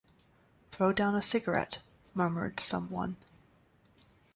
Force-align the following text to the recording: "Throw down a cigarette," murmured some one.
"Throw 0.71 0.93
down 0.93 1.13
a 1.13 1.21
cigarette," 1.21 1.77
murmured 2.15 2.59
some 2.59 2.89
one. 2.89 3.17